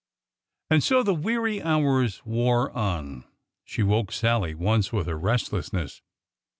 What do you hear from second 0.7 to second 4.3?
And so the weary hours wore on. She woke